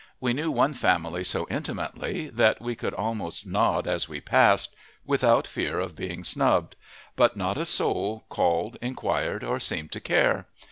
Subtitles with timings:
[0.19, 5.45] We knew one family so intimately that we could almost nod as we passed without
[5.45, 6.75] fear of being snubbed
[7.15, 10.47] but not a soul called, inquired, or seemed to care.